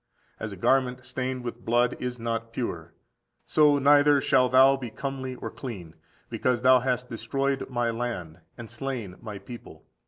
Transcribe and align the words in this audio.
As 0.39 0.51
a 0.51 0.57
garment 0.57 1.05
stained 1.05 1.43
with 1.43 1.63
blood 1.63 1.95
is 1.99 2.17
not 2.17 2.51
pure, 2.51 2.91
so 3.45 3.77
neither 3.77 4.19
shalt 4.19 4.51
thou 4.53 4.75
be 4.75 4.89
comely 4.89 5.35
(or 5.35 5.51
clean); 5.51 5.93
because 6.27 6.63
thou 6.63 6.79
hast 6.79 7.07
destroyed 7.07 7.69
my 7.69 7.91
land, 7.91 8.39
and 8.57 8.67
slain 8.67 9.15
my 9.21 9.37
people. 9.37 9.85